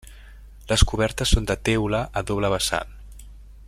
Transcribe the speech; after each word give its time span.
Les 0.71 0.83
cobertes 0.91 1.33
són 1.35 1.47
de 1.51 1.57
teula 1.69 2.01
a 2.21 2.25
doble 2.31 2.51
vessant. 2.57 3.01